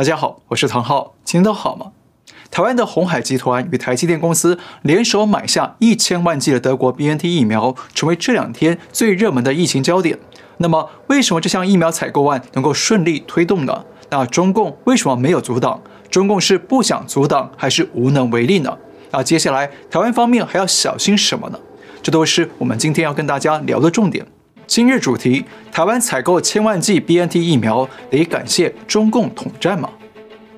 [0.00, 1.92] 大家好，我是唐浩，今天都好吗？
[2.50, 10.18] 台湾的鸿海集团与台积电公司联手买下一千万剂的德国 BNT 疫苗，成为这两天最热门的疫情焦点。
[10.56, 13.84] 那么，为什么这项疫苗采购案能够顺利推动呢？
[14.08, 15.78] 那中共为什么没有阻挡？
[16.10, 18.78] 中共是不想阻挡，还是无能为力呢？
[19.10, 21.60] 那接下来台湾方面还要小心什么呢？
[22.02, 24.26] 这都是我们今天要跟大家聊的重点。
[24.70, 29.90] 今日主题：台湾采购千万剂 BNT 疫苗，得感谢中共统战吗？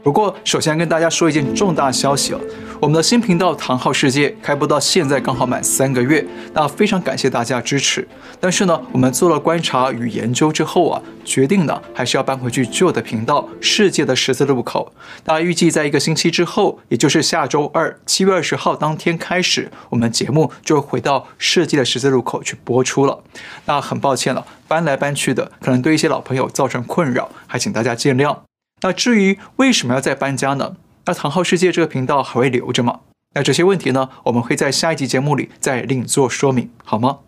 [0.02, 2.40] 不过，首先跟大家说一件重大消息哦，
[2.82, 8.08] 我们的新频道“唐浩世界”开播到现在刚好满三个月，那非常感谢大家支持。
[8.40, 14.92] 但是呢，我们做了观察与研究之后啊，决定呢还是要搬回去旧的频道“世界的十字路口”。
[15.26, 23.22] 那预计在一个星期之后，也就是下周二七月二十号当天开始，我们节目就会回到“世界的十字路口”去播出了。
[23.66, 28.38] 那很抱歉了，搬来搬去的，可能对一些老朋友造成困扰，还请大家见谅。
[28.80, 30.74] 那至于为什么要再搬家呢？
[31.04, 33.00] 那唐浩世界这个频道还会留着吗？
[33.34, 37.18] 那这些问题呢，我们会在下一集节目里再另做说明，好吗？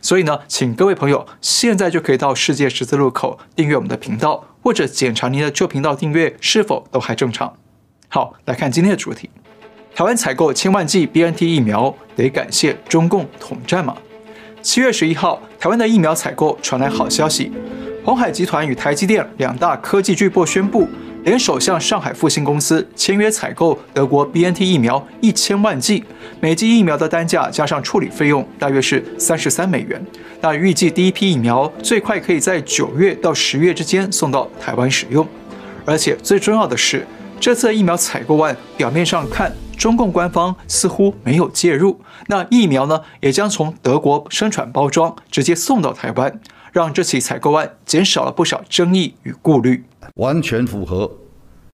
[0.00, 7.54] 所以呢，请各位朋友现在就可以到世界十字路口订阅我们的频道，或者检查您的旧频道订阅是否都还正常。
[8.08, 9.30] 好，来看今天的主题：
[9.94, 13.96] 台湾采购千万剂 BNT 疫苗，得感谢中共统战吗？
[14.62, 17.52] 七月十一号，台湾的疫苗采购传来好消息。
[18.04, 20.88] 鸿海集团与台积电两大科技巨擘宣布，
[21.26, 26.04] 联手向上海复星公司签约采购德国 BNT 疫苗一千万剂，
[26.38, 30.00] 每剂疫苗的单价加上处理费用大约是三十三美元。
[30.40, 35.26] 那预计第一批疫苗最快可以在九月到十月之间送到台湾使用，
[35.84, 37.04] 而且最重要的是，
[37.40, 46.40] 这次疫苗采购案表面上看，中共官方似乎没有介入，那疫苗呢也将从德国生产包装直接送到台湾。
[46.72, 49.82] 让这起采购案减少了不少争议与顾虑，
[50.16, 51.10] 完全符合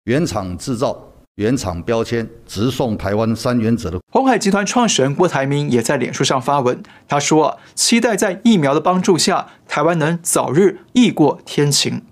[0.04, 0.98] 原厂制造、
[1.36, 3.98] 原厂标签、直送台湾三原则的。
[4.12, 12.02] 鸿海集团创始人郭台铭也在脸书上发文，他说啊，期待在疫苗的帮助下，台湾能早日异过天晴。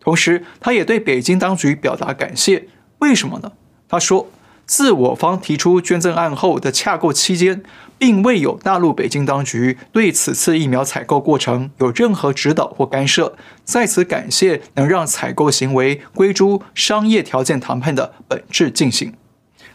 [0.00, 2.68] 同时，他也对北京当局表达感谢。
[2.98, 3.52] 为什么呢？
[3.88, 4.28] 他说。
[4.66, 7.62] 自我方提出捐赠案后的洽购期间，
[7.98, 13.36] 并未有大陆北京当局对此次疫苗采购过程有任何指导或干涉。
[13.64, 19.14] 在此感谢能让采购行为归诸商业条件谈判的本质进行。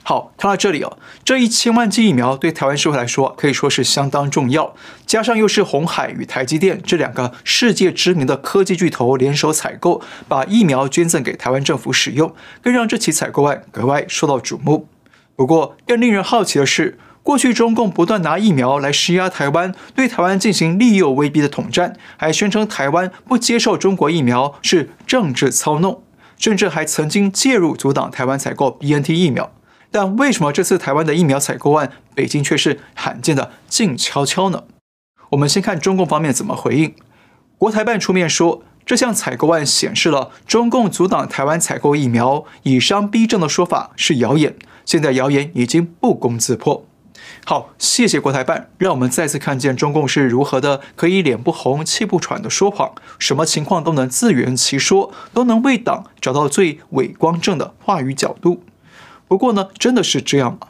[0.03, 4.73] 好，看到这里哦，这一千万剂疫苗对台湾社会来说可以说是相当重要，
[5.05, 12.33] 加上又是鸿海与台积电这两个世界知名的科技巨头联手采购，把疫苗捐赠给台湾政府使用，
[12.63, 14.87] 更让这起采购案格外受到瞩目。
[15.35, 26.01] 不过，更令人好奇的是，过去中共不断拿疫苗来施压台湾，对台湾进行利诱威逼的统战，还宣称台湾不接受中国疫苗是政治操弄，
[26.37, 29.51] 甚至还曾经介入阻挡台湾采购 BNT 疫苗。
[29.91, 34.63] 但为什么这次台湾的疫苗采购案，北京却是罕见的静悄悄呢？
[35.31, 36.93] 我们先看中共方面怎么回应。
[37.57, 44.55] 国台办出面说，这项采购案显示了中共阻挡台湾采购疫苗、以商逼政的说法是谣言。
[44.85, 46.85] 现在谣言已经不攻自破。
[47.45, 58.63] 好，谢谢国台办，让我们再次看见中共是如何的可以脸不红气不喘的说谎，什么情况都能自圆其说，都能为党找到最伪光正的话语角度。
[59.29, 60.67] 不过呢，真的是这样吗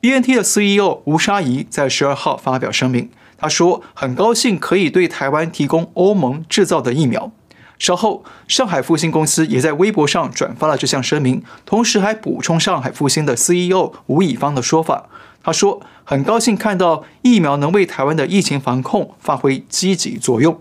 [0.00, 7.30] ？BNT 的 CEO 吴莎仪在十二号发表声明，他说很高兴可以对台湾提供欧盟制造的疫苗。
[7.78, 15.10] 稍后，上海复星公司也在微博上转发了这项声明，同时还补充上海复星的 CEO 吴乙芳的说法。
[15.42, 20.58] 他说很高兴看到疫苗能为台湾的疫情防控发挥积极作用。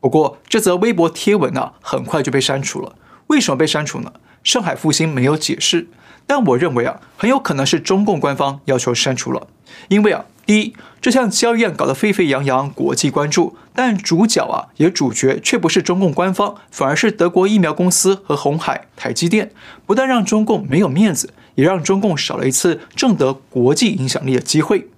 [0.00, 2.96] 不过，这则微博贴文啊，很快就被删除了。
[3.28, 4.12] 为什么被删除呢？
[4.42, 5.88] 上海复星没有解释。
[6.26, 9.46] 但我认为啊，很有可能是中共官方要求删除了，
[9.88, 19.50] 因为啊，第一，这项交易案搞得沸沸扬扬，国际关注，但主角啊，也主角却不是中共官方，反而是德国疫苗公司和红海、台积电，
[19.86, 24.88] 不但让中共没有面子，也让中共少了一次挣得国际影响力的机会。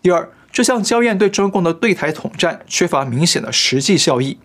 [0.00, 4.38] 第二，这项交易案对中共的对台统战缺乏明显的实际效益。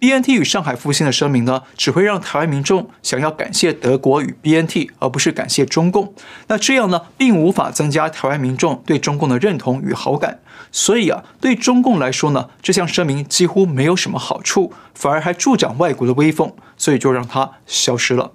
[0.00, 6.14] BNT 与上海复兴的声明呢，只会让台湾民众想要感谢德国与 BNT，而不是感谢中共。
[6.46, 10.38] 那这样呢，并无法增加台湾民众对中共的认同与好感。
[10.70, 18.32] 所以啊，对中共来说呢，这项声明几乎没有什么好处，反而还助长外国的威风，所以就让它消失了。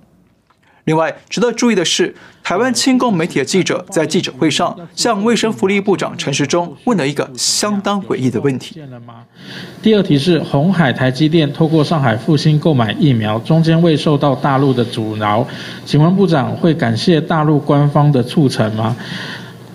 [0.85, 2.13] 另外，值得注意的是，
[2.43, 8.81] 台湾亲共媒体的记者在记者会上向卫生福利部长陈时中问了一个相当诡异的问题。
[9.81, 15.47] 第二题是：红海台积电透过上海复星购买疫苗，中间未受到大陆的阻挠，
[15.85, 18.97] 请问部长会感谢大陆官方的促成吗？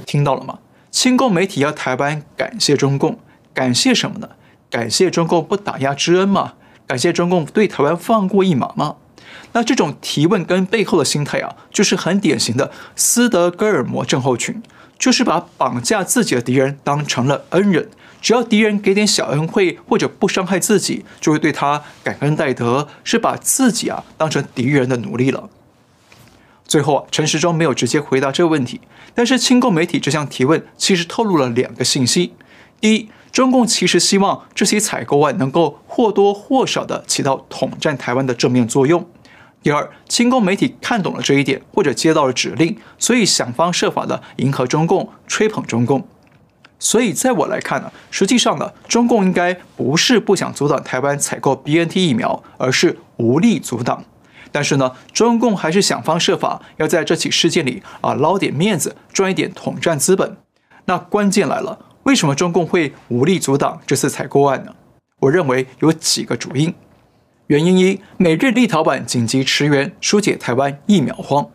[0.05, 0.59] 听到了吗？
[0.91, 3.19] 亲共媒体要台湾感谢中共，
[3.55, 4.29] 感谢什么呢？
[4.69, 6.53] 感谢中共不打压之恩吗？
[6.87, 8.97] 感谢中共对台湾放过一马吗？
[9.53, 14.63] 那这种提问跟背后的心态啊，就是很典型的斯德哥尔摩症候群，
[14.99, 17.89] 就是把绑架自己的敌人当成了恩人，
[18.21, 25.49] 只要敌人给点小恩惠或者不伤害自己，就会对他感恩戴德，是把自己啊当成敌人的奴隶了。
[26.67, 28.83] 最后啊，陈时中没有直接回答这个问题，
[29.15, 32.35] 但是亲共媒体这项提问其实透露了两个信息：
[32.79, 39.09] 第一，中共其实希望这些采购案能够或多或少的起到统战台湾的正面作用。
[39.63, 46.07] 第二，亲共媒体看懂了这一点，或者接到了指令，所以想方设法的迎合中共，吹捧中共。
[46.79, 54.05] 所以，在我来看呢，实际上呢，中共应该不是不想阻挡台湾采购 BNT 疫苗，而是无力阻挡。
[54.53, 60.37] 但是呢，中共还是想方设法要在这起事件里啊捞点面子，赚一点统战资本。
[60.85, 64.73] 那关键来了，为什么中共会无力阻挡这次采购案呢？
[65.19, 66.73] 我认为有几个主因。
[67.49, 71.49] 原因一，美日立陶宛紧急驰援，疏解台湾疫苗荒。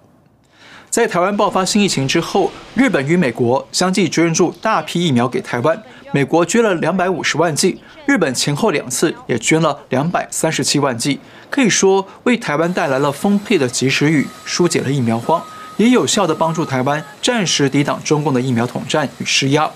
[0.89, 5.79] 在台湾爆发新疫情之后，日本与美国相继捐助大批疫苗给台湾。
[6.11, 11.19] 美国捐了两百五十万剂，日本前后两次也捐了两百三十七万剂，
[11.51, 15.43] 可以说为台湾带来了丰沛的及时雨，疏解了疫苗荒，
[15.77, 19.69] 也有效地帮助台湾暂时抵挡中共的疫苗统战与施压。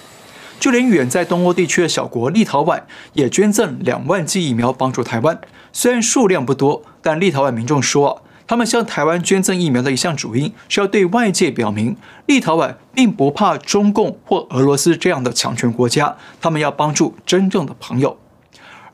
[0.59, 2.81] 就连远在东欧地区的小国立陶宛
[3.13, 5.39] 也捐赠两万剂疫苗帮助台湾。
[5.71, 11.95] 虽然数量不多，但立陶宛民众说，他们向台湾捐赠疫苗的一项主因是要对外界表明，
[12.25, 18.17] 立陶宛并不怕中共或俄罗斯这样的强权国家，他们要帮助真正的朋友。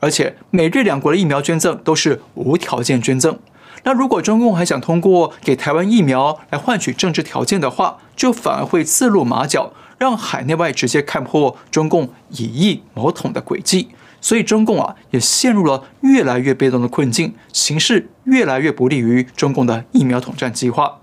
[0.00, 3.38] 而且，美日两国的疫苗捐赠都是无条件捐赠。
[3.84, 9.72] 那如果中共还想通过给台湾疫苗来换取政治条件的话，就反而会自露马脚。
[9.98, 13.88] 让海内外直接看破中共以疫谋统的诡计，
[14.20, 21.00] 所以中共啊也陷入了越来越被动的困境，形势越来越不利于中共的疫苗统战计划。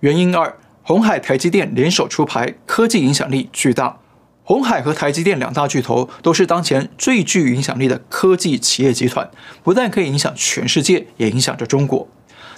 [0.00, 3.98] 原因二，红海台积电联手出牌，科技影响力巨大。
[4.46, 9.30] 红海和台积电两大巨头都是当前最具影响力的科技企业集团，
[9.62, 12.06] 不但可以影响全世界，也影响着中国。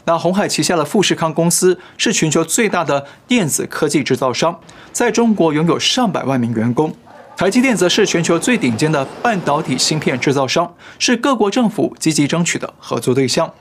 [0.06, 4.60] 那鸿海旗下的富士康公司是全球最大的电子科技制造商，
[4.92, 6.94] 在中国拥有上百万名员工。
[7.36, 13.52] 台积电则是全球最顶尖的半导体芯片制造商，是各国政府积极争取的合作对象。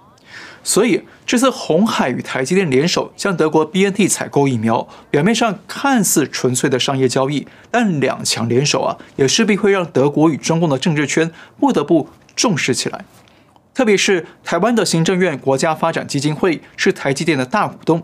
[0.63, 13.03] 所以这次鸿海与台积电联手向德国 BNT 采购疫苗，表面上看似纯粹的商业交易，但两强联手啊，也势必会让德国与中共的政治圈不得不重视起来。
[13.75, 18.03] 特别是台湾的行政院国家发展基金会是台积电的大股东。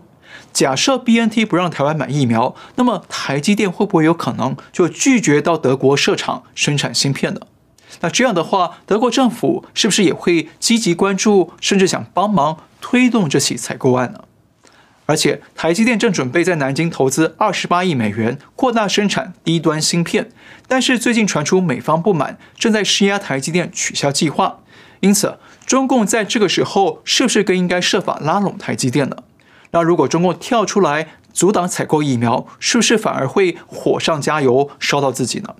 [0.52, 7.40] 假设 BNT 不让台湾买疫苗，那么台积电会不会有可能就拒绝到德国设厂生产芯片呢？
[8.00, 14.24] 那这样的话，德国政府是不是也会积极关注，甚至想帮忙推动这起采购案呢？
[15.06, 20.30] 而且台积电正准备在南京投资二十八亿美元扩大生产低端芯片，
[20.68, 24.60] 但是最近传出美方不满，正在施压台积电取消计划。
[25.02, 29.16] 因此，中共在这个时候是不是更应该设法拉拢台积电呢？
[29.72, 35.56] 那如果中共跳出来阻挡采购疫苗，是不是反而会火上加油，烧到自己呢？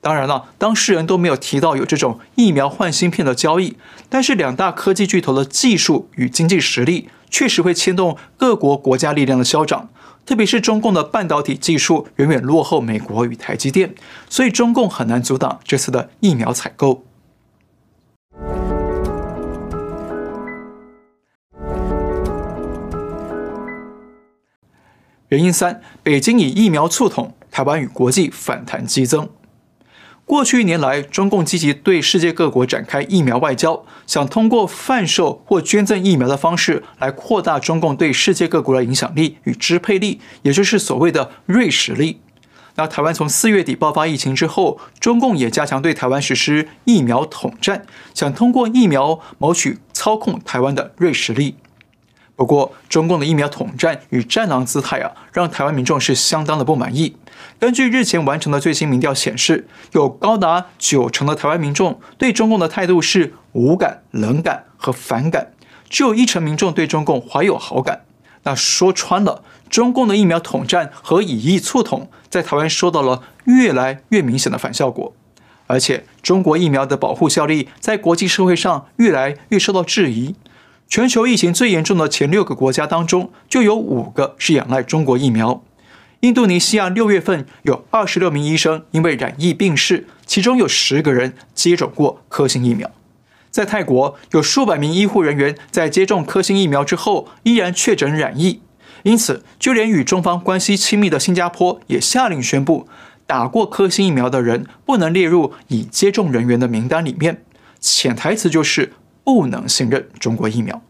[0.00, 3.76] 当然了，当事人都没有提到有这种疫苗换芯片的交易，
[4.08, 9.88] 但是两大科技巨头的技术与经济实力确实会牵动各国国家力量的消长。
[10.26, 13.94] 特别是中共的半导体技术远远落后美国与台积电，
[14.28, 17.04] 所以中共很难阻挡这次的疫苗采购。
[25.28, 29.28] 原因三，北京以疫苗促统，台湾与国际反弹激增。
[30.26, 42.20] 过去一年来，中共积极对世界各国展开疫苗外交，想通过贩售或捐赠疫苗的方式来扩大中共对世界各国的影响力与支配力，也就是所谓的锐实力。
[42.76, 51.56] 那台湾从四月底爆发疫情之后，中共也加强对台湾实施疫苗统战，想通过疫苗谋取操控台湾的锐实力。
[52.36, 57.16] 不过，中共的疫苗统战与战狼姿态啊，让台湾民众是相当的不满意。
[57.60, 65.52] 根据日前完成的最新民调显示，有高达九成的台湾民众对中共的态度是无感、冷感和反感，
[65.88, 68.04] 只有一成民众对中共怀有好感。
[68.42, 75.14] 那说穿了，中共的疫苗统战和以疫促统，在台湾收到了越来越明显的反效果。
[75.68, 80.34] 而且，中国疫苗的保护效力在国际社会上越来越受到质疑。
[80.86, 85.62] 全球疫情最严重的前六个国家当中，就有五个是仰赖中国疫苗。
[86.20, 92.90] 印度尼西亚六月份有二十六名医生因为染疫病逝，其中有十个人接种过科兴疫苗。
[93.50, 98.62] 在泰国，有数百名医护人员在接种科兴疫苗之后，依然确诊染疫。
[99.02, 102.88] 因此，就连与中方关系亲密的新加坡也下令宣布，
[103.26, 107.42] 打过科兴疫苗的人不能列入已接种人员的名单里面。
[107.80, 108.92] 潜台词就是。
[109.24, 110.82] 不能信任中国疫苗，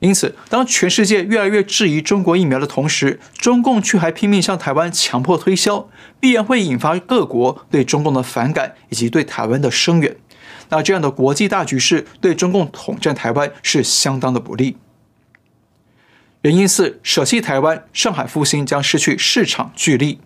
[0.00, 10.16] 因此，当全世界越来越质疑中国疫苗的同时，中共却还拼命向台湾强迫推销，必然会引发各国对中共的反感以及对台湾的声援。
[10.70, 14.78] 那这样的国际大局势对中共统战台湾是相当的不利。
[16.42, 20.20] 原因四，舍弃台湾，上海复兴将失去市场巨力。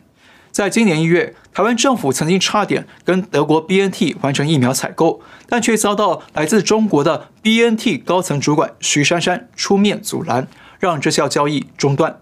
[0.50, 12.20] 在今年一月，台湾政府曾经差点跟德国 BNT 完成疫苗采购，但却遭到来自中国的 BNT 高层主管徐珊珊出面阻拦，让这项交易中断。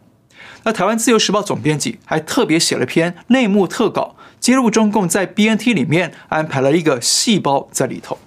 [0.64, 8.18] 那台湾自由时报总编辑还特别写了篇内幕特稿，揭露中共在 BNT 里面安排了一个细胞在里头。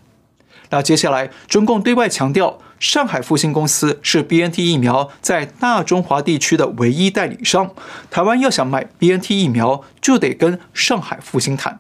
[0.72, 7.74] 那接下来，中共对外强调，上海复星公司是 BNT 疫苗在大中华地区的唯一代理商。
[8.10, 11.80] 台湾要想买 BNT 疫苗，就得跟上海复星谈。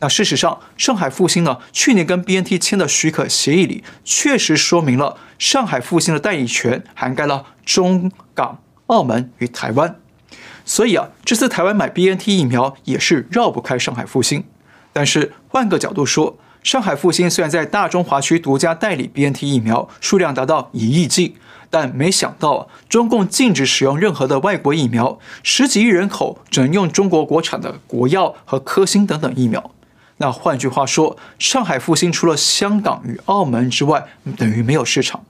[0.00, 10.00] 那事实上，上海复星呢，去年跟 BNT 签的许可协议里，确实说明了上海复星的代理权涵盖了中港、澳门与台湾。
[10.64, 14.44] 所以啊，这次台湾买 BNT 疫苗也是绕不开上海复星。
[14.92, 21.36] 但是换个角度说，上海复星虽然在大中华区独家代理 BNT 疫苗，数量达到一亿剂，
[21.68, 29.72] 但没想到中共禁止使用任何的外国疫苗，十几亿人口只能用中国国产的国药和科兴等等疫苗。
[30.16, 34.06] 那换句话说，上海复星除了香港与澳门之外，
[34.38, 35.22] 等于没有市场。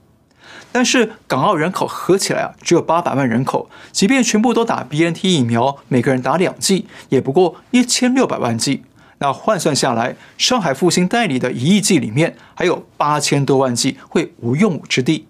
[0.71, 8.83] 但是港澳人口合起来啊，只有八百万人口，即便全部都打 BNT 疫苗，每个人打两剂，也不过一千六百万剂。
[9.19, 15.27] 那换算下来，上海复兴代理的一亿剂里面，还有八千多万剂会无用武之地。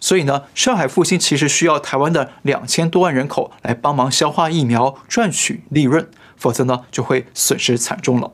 [0.00, 8.32] 所以呢，上海复兴其实需要台湾的两千多万人口来帮忙消化疫苗，赚取利润，否则呢就会损失惨重了。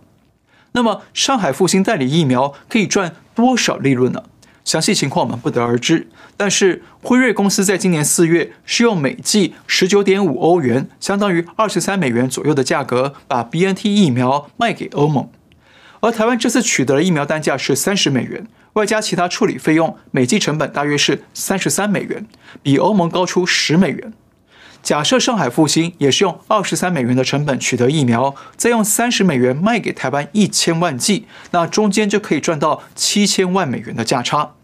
[0.72, 4.24] 那么，上海复兴代理疫苗可以赚多少利润呢？
[4.68, 15.30] 详细情况我们不得而知，但是辉瑞公司在今年四月是用每剂十九点五欧元，相当于二十三美元左右的价格，把 BNT 疫苗卖给欧盟。
[16.00, 22.26] 而台湾这次取得的疫苗单价是三十美元，外加其他处理费用，每剂成本大约是三十三美元，
[22.62, 24.12] 比欧盟高出十美元。
[24.82, 34.56] 假设上海复星也是用二十三美元的成本取得疫苗，再用三十美元卖给台湾一千万剂，那中间就可以赚到七千万美元的价差。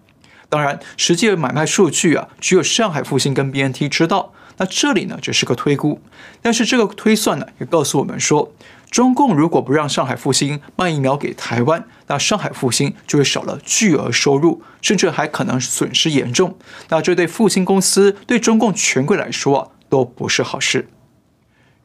[0.54, 4.32] 当然，实际的买卖数据啊，只有上海复星跟 BNT 知道。
[4.58, 6.00] 那这里呢，只是个推估。
[6.40, 8.52] 但是这个推算呢，也告诉我们说，
[8.88, 16.56] 中共如果不让上海复星卖疫苗给台湾，那上海复星就会少了巨额收入，甚至还可能损失严重。
[16.88, 20.88] 那这对复星公司、对中共权贵来说啊，都不是好事。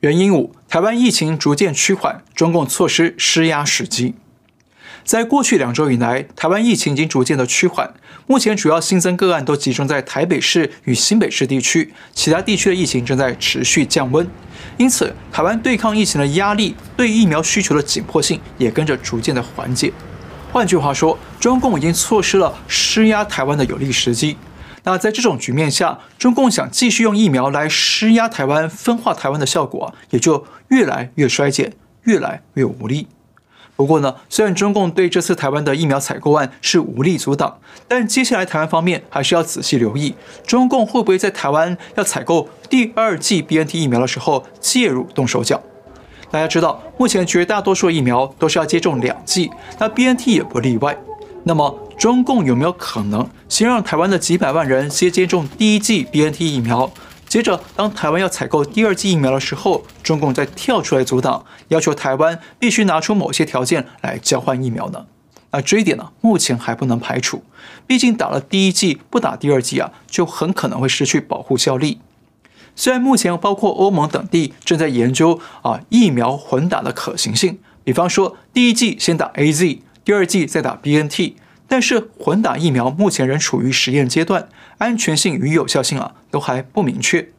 [0.01, 4.13] 原因五，台湾疫情逐渐趋缓，中共措施施压时机。
[5.09, 7.91] 在过去两周以来，台湾疫情已经逐渐的趋缓。
[8.27, 14.29] 目前主要新增个案都集中在台北市与新北市地区，其他地区的疫情正在持续降温。
[14.77, 19.91] 因此，台湾对抗疫情的压力、对疫苗需求的紧迫性也跟着逐渐的缓解。
[20.51, 24.37] 换句话说，中共已经错失了施压台湾的有利时机。
[24.83, 31.73] 那在这种局面下，中共想继续用疫苗来施压台湾、分化台湾的效果，也就越来越衰减，
[32.03, 33.07] 越来越无力。
[33.79, 40.13] 不过呢，虽然中共对这次台湾的疫苗采购案是无力阻挡，但接下来台湾方面还是要仔细留意，
[40.45, 45.63] 中共会不会在台湾要采购第二剂 BNT 疫苗的时候介入动手脚？
[46.29, 50.97] 大家知道，目前绝大多数疫苗都是要接种两剂，那 BNT 也不例外。
[51.45, 56.91] 那么，中共有没有可能先让台湾的几百万人先接种第一剂 BNT 疫苗？
[57.29, 65.05] 接着，当台湾要采购第二剂疫苗的时候，中共再跳出来阻挡，要求台湾必须拿出某些条件来交换疫苗呢？
[65.51, 67.43] 那这一点呢，目前还不能排除。
[67.85, 71.99] 毕竟打了第一剂不打第二剂啊，就很可能会失去保护效力。
[72.75, 81.33] 虽然目前包括欧盟等地正在研究啊疫苗混打的可行性，比方说第一剂先打 AZ，第二剂再打 BNT。
[81.67, 87.29] 但是混打疫苗目前仍处于实验阶段，安全性与有效性啊都还不明确。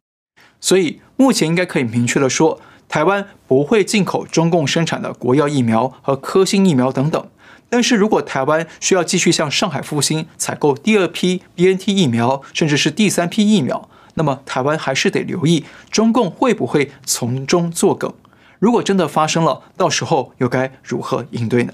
[0.60, 7.28] 所以目前应该可以明确的说，台湾不会进口中共生产的国药疫苗和科兴疫苗等等。
[7.68, 18.12] 但是如果台湾需要继续向上海复星采购第二批 BNT 疫苗，甚至是第三批疫苗，那么台湾还是得留意中共会不会从中作梗。
[18.58, 21.72] 如果真的发生了，到时候又该如何应对呢？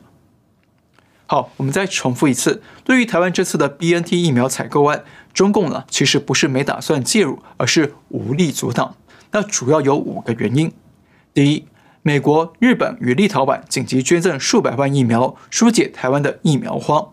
[1.29, 5.03] 好，我们再重复一次，对于台湾这次的 BNT 疫苗采购案，
[5.35, 8.95] 中共呢其实不是没打算介入，而是无力阻挡。
[9.33, 10.73] 那主要有五个原因：
[11.35, 11.67] 第一，
[12.03, 17.11] 美国、日本与立陶宛紧急捐赠数百万疫苗，疏解台湾的疫苗荒；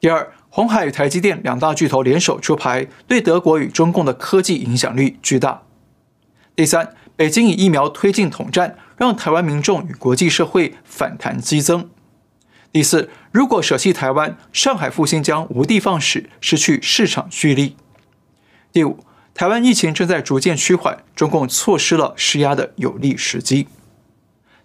[0.00, 5.64] 第二，红海与台积电两大巨头联手出牌，对德国与中共的科技影响力巨大；
[6.56, 11.90] 第三，北京以疫苗推进统战，让台湾民众与国际社会反弹激增。
[12.70, 17.76] 第四，如果舍弃台湾，上海复兴将无地放矢，失去市场蓄力。
[18.70, 23.68] 第五，台湾疫情正在逐渐趋缓，中共错失了施压的有利时机。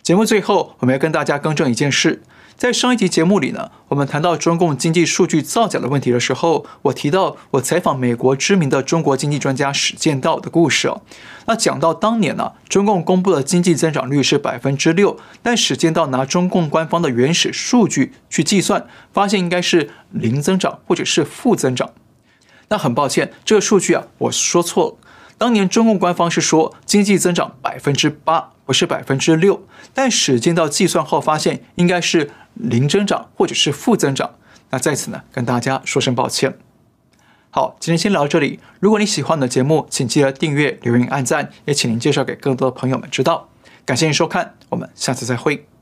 [0.01, 2.22] 节目最后，我们要跟大家更正一件事。
[2.55, 11.01] 在上一集节目里呢，我们谈到中共经济数据造假的问题的时候，我提到我采访美国知名的中国经济专家史建道的故事哦。
[11.45, 21.89] 那讲到当年呢，中共公布的经济增长率是百分之六，但史建道拿中共官方的原始数据去计算，发现应该是零增长或者是负增长。
[22.69, 24.95] 那很抱歉，这个数据啊，我说错了。
[25.38, 32.29] 当年中共官方是说经济增长百分之八，不是百分之六，但史建道计算后发现应该是。
[32.53, 34.36] 零增长或者是负增长，
[34.69, 36.57] 那在此呢，跟大家说声抱歉。
[37.50, 38.60] 好，今天先聊到这里。
[38.79, 43.50] 如果你喜欢我的节目，请记得订阅、留言、按赞，也请您介绍给更多的朋友们知道。
[43.86, 45.73] 感谢您收看，我们下次再会。